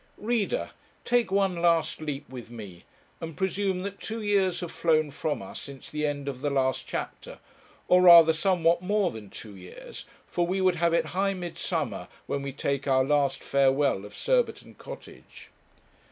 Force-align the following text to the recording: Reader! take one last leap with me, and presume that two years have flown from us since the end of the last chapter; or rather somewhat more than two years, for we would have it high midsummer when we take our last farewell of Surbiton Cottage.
Reader! 0.17 0.71
take 1.05 1.31
one 1.31 1.61
last 1.61 2.01
leap 2.01 2.27
with 2.27 2.49
me, 2.49 2.85
and 3.19 3.37
presume 3.37 3.83
that 3.83 3.99
two 3.99 4.19
years 4.19 4.61
have 4.61 4.71
flown 4.71 5.11
from 5.11 5.43
us 5.43 5.61
since 5.61 5.91
the 5.91 6.07
end 6.07 6.27
of 6.27 6.41
the 6.41 6.49
last 6.49 6.87
chapter; 6.87 7.37
or 7.87 8.01
rather 8.01 8.33
somewhat 8.33 8.81
more 8.81 9.11
than 9.11 9.29
two 9.29 9.55
years, 9.55 10.05
for 10.25 10.47
we 10.47 10.59
would 10.59 10.77
have 10.77 10.95
it 10.95 11.05
high 11.13 11.35
midsummer 11.35 12.07
when 12.25 12.41
we 12.41 12.51
take 12.51 12.87
our 12.87 13.03
last 13.03 13.43
farewell 13.43 14.03
of 14.03 14.15
Surbiton 14.15 14.73
Cottage. 14.73 15.51